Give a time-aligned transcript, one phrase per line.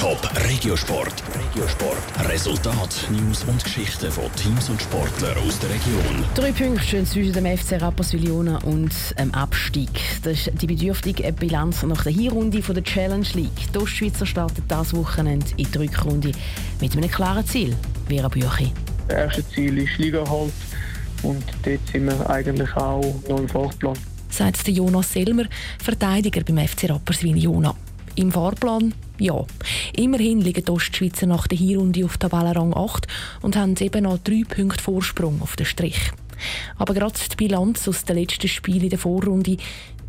[0.00, 1.12] Top Regiosport.
[1.34, 2.30] Regiosport.
[2.30, 6.24] Resultat, News und Geschichten von Teams und Sportlern aus der Region.
[6.34, 9.90] Drei Punkte zwischen dem FC Rapperswil-Jona und dem Abstieg.
[10.22, 13.70] Das ist die bedürftige Bilanz nach der Hinrunde der Challenge League.
[13.74, 16.32] Die Ostschweizer startet das Wochenende in die Rückrunde
[16.80, 17.76] mit einem klaren Ziel.
[18.08, 18.72] Vera Büchi.
[19.06, 20.54] Das erste Ziel ist Ligahalt
[21.22, 23.98] und dort sind wir eigentlich auch noch im Fahrplan.
[24.30, 25.44] Sagt der Jonas Selmer,
[25.78, 27.74] Verteidiger beim FC Rapperswil-Jona.
[28.14, 29.44] Im Fahrplan ja.
[29.94, 33.06] Immerhin liegen die Ostschweizer nach der Hinrunde auf Tabellenrang 8
[33.42, 36.12] und haben eben noch drei Punkte Vorsprung auf den Strich.
[36.76, 39.56] Aber gerade die Bilanz aus den letzten Spielen in der Vorrunde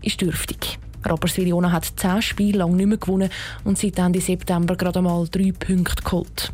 [0.01, 0.79] ist dürftig.
[1.03, 3.29] Rapperswil-Jona hat zehn Spiele lang nicht mehr gewonnen
[3.63, 6.53] und seit Ende September gerade einmal drei Punkte geholt.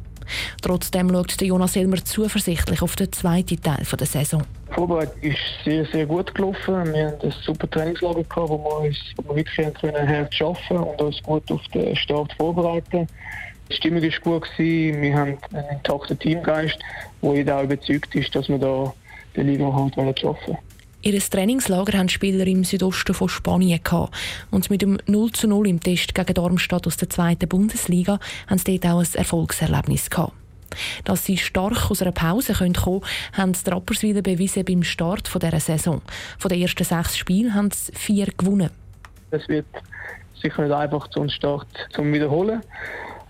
[0.62, 4.44] Trotzdem schaut Jonas Elmer zuversichtlich auf den zweiten Teil der Saison.
[4.78, 6.94] Vorbereitung ist sehr, sehr gut gelaufen.
[6.94, 10.78] Wir haben ein super Trainingslager gehabt, wo wir uns wo wir wirklich können hart arbeiten
[10.78, 13.08] und uns gut auf den Start vorbereiten.
[13.72, 14.44] Die Stimmung war gut.
[14.56, 15.02] Gewesen.
[15.02, 16.78] Wir haben einen intakten Teamgeist,
[17.22, 18.94] wo jeder auch überzeugt ist, dass wir da
[19.36, 20.58] den Liga halt schaffen wollen.
[21.02, 24.14] Ihr Trainingslager haben Spieler im Südosten von Spanien gehabt.
[24.52, 28.60] Und mit dem 0 zu 0 im Test gegen Darmstadt aus der zweiten Bundesliga haben
[28.60, 30.34] sie dort auch ein Erfolgserlebnis gehabt.
[31.04, 33.02] Dass sie stark aus einer Pause kommen können,
[33.34, 36.02] haben die Rappers wieder bewiesen beim Start dieser Saison.
[36.38, 38.70] Von den ersten sechs Spielen haben sie vier gewonnen.
[39.32, 39.66] Es wird
[40.42, 42.62] sicher nicht einfach zum Start zum Wiederholen.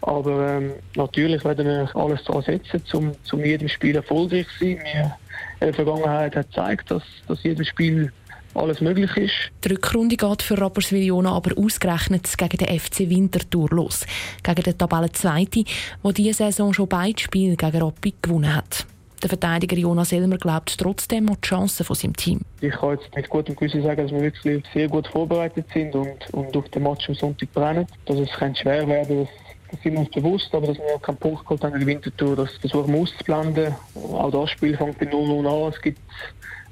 [0.02, 4.80] Aber ähm, natürlich werden wir alles daran setzen, um, um jedem Spiel erfolgreich zu sein.
[4.84, 5.18] Wir
[5.60, 8.12] in der Vergangenheit hat gezeigt, dass, dass jedes Spiel
[8.58, 9.34] alles möglich ist.
[9.64, 14.06] Die Rückrunde geht für Rapperswil-Jona aber ausgerechnet gegen den FC Winterthur los.
[14.44, 15.66] Gegen den Tabellenzweiten,
[16.04, 18.86] der diese Saison schon beide Spiele gegen Rappi gewonnen hat.
[19.22, 22.42] Der Verteidiger Jonas Elmer glaubt trotzdem an die Chancen von seinem Team.
[22.62, 26.30] Ich kann jetzt mit gutem Gewissen sagen, dass wir wirklich sehr gut vorbereitet sind und,
[26.34, 27.88] und auf den Match am Sonntag brennen.
[28.06, 29.28] Dass es schwer werden kann,
[29.72, 32.36] das sind wir uns bewusst, aber dass wir keinen Punkt geholt haben in der Wintertour,
[32.36, 33.76] das versuchen wir auszublenden.
[33.96, 35.74] Auch das Spiel fängt bei 0-0 an.
[35.74, 36.00] Es gibt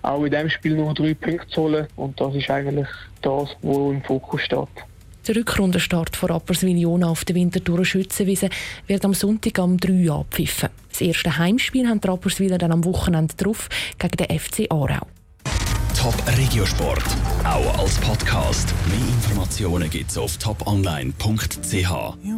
[0.06, 2.88] auch in diesem Spiel nur drei Punkte zu holen und das ist eigentlich
[3.22, 4.68] das, was im Fokus steht.
[5.28, 8.50] Der Rückrundenstart von Rapperswil-Jona auf der Winterthur Schützenwiese
[8.86, 10.70] wird am Sonntag am 3 abpfiffen.
[10.90, 13.68] Das erste Heimspiel haben die Rapperswiler dann am Wochenende drauf
[13.98, 15.08] gegen den FC Aarau.
[15.98, 17.04] Top Regiosport,
[17.44, 18.72] auch als Podcast.
[18.88, 22.35] Mehr Informationen gibt's auf toponline.ch.